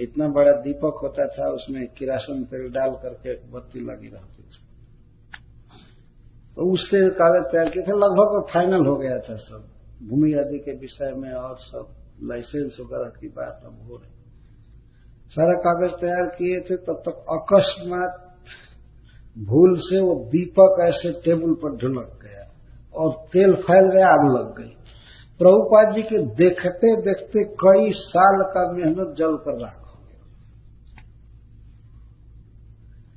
इतना 0.00 0.28
बड़ा 0.28 0.52
दीपक 0.52 1.00
होता 1.02 1.26
था, 1.26 1.50
उसमें 1.50 1.86
किरासन 1.86 2.44
तेल 2.44 2.70
डाल 2.70 2.90
करके 2.90 3.34
बत्ती 3.34 3.80
लगी 3.80 4.08
रहती 4.08 4.42
थी। 4.42 4.58
तो 6.56 6.72
उससे 6.72 7.00
कागज़ 7.00 7.44
तैयार 7.52 7.68
किए 7.68 7.82
थे, 7.82 7.92
लगभग 7.92 8.46
फाइनल 8.54 8.86
हो 8.86 8.96
गया 8.96 9.18
था 9.18 9.36
सब। 9.36 9.68
भूमि 10.08 10.32
आदि 10.32 10.58
के 10.58 10.72
विषय 10.72 11.12
में 11.16 11.32
और 11.32 11.56
सब। 11.58 12.01
लाइसेंस 12.22 12.76
वगैरह 12.80 13.10
की 13.20 13.28
बात 13.28 13.62
अब 13.66 13.88
हो 13.88 13.96
रही 13.96 14.12
सारा 15.30 15.52
कागज़ 15.52 16.00
तैयार 16.00 16.26
किए 16.26 16.60
थे, 16.60 16.76
तब 16.76 17.02
तक 17.08 17.24
अकस्मात 17.30 18.28
भूल 19.38 19.74
से 19.78 20.00
वो 20.00 20.28
दीपक 20.28 20.76
ऐसे 20.80 21.12
टेबल 21.12 21.54
पर 21.54 21.76
ढुलक 21.76 22.18
गया 22.22 22.52
और 22.94 23.12
तेल 23.32 23.54
फैल 23.54 23.90
गया, 23.92 24.08
आग 24.08 24.36
लग 24.36 24.58
गई। 24.58 24.76
प्रभुपाद 25.38 25.94
जी 25.94 26.02
के 26.02 26.18
देखते 26.18 26.96
देखते 26.96 27.44
कई 27.44 27.92
साल 27.92 28.42
का 28.42 28.72
मेहनत 28.72 29.14
जल 29.18 29.36
कर 29.36 29.60
राख 29.60 29.80
हो 29.80 30.02
गया। 30.04 30.20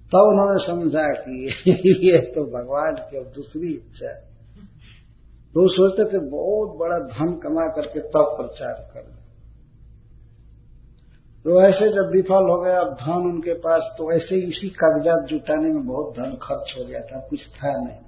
तब 0.08 0.28
उन्होंने 0.28 0.66
समझा 0.66 1.14
कि 1.14 1.54
ये 2.12 2.32
तो 2.32 2.44
भगवान 2.44 2.96
की 3.12 3.18
अब 3.18 3.24
दूसरी 3.24 3.74
इच्छा 3.74 4.10
है। 4.10 4.35
तो 5.56 5.68
सोचते 5.68 6.06
थे, 6.06 6.20
बहुत 6.30 6.78
बड़ा 6.78 6.98
धन 7.08 7.34
कमा 7.34 7.66
करके 7.68 8.00
तब 8.00 8.32
प्रचार 8.38 8.80
कर। 8.94 9.04
तो 11.46 11.62
ऐसे 11.62 11.86
जब 11.88 12.10
विफल 12.12 12.50
हो 12.50 12.58
गया, 12.62 12.80
अब 12.80 12.94
धन 12.94 13.30
उनके 13.32 13.54
पास 13.54 13.90
तो 13.98 14.12
ऐसे 14.12 14.36
इसी 14.48 14.70
कागजात 14.70 15.28
जुटाने 15.30 15.70
में 15.70 15.86
बहुत 15.88 16.14
धन 16.16 16.34
खर्च 16.42 16.76
हो 16.80 16.86
गया 16.86 17.00
था, 17.02 17.20
कुछ 17.30 17.48
था 17.50 17.72
नहीं। 17.84 18.04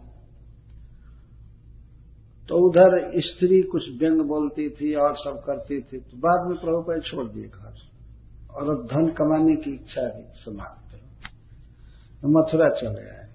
तो 2.50 2.60
उधर 2.68 3.20
स्त्री 3.22 3.62
कुछ 3.62 3.84
व्यंग 4.00 4.22
बोलती 4.22 4.70
थी 4.70 4.94
और 4.96 5.16
सब 5.16 5.42
करती 5.46 5.80
थी 5.82 5.98
तो 6.00 6.18
बाद 6.18 6.48
में 6.48 6.58
प्रभु 6.58 6.82
प्रभुपद 6.82 7.04
छोड़ 7.04 7.28
दिए 7.28 7.48
घर। 7.48 7.74
और 8.52 8.70
अब 8.70 8.86
धन 8.86 9.10
कमाने 9.14 9.56
की 9.56 9.72
इच्छा 9.72 10.02
भी 10.02 10.24
समाप्त 10.36 10.96
तो 12.22 12.28
मथुरा 12.30 12.70
चले 12.70 13.10
आए। 13.10 13.27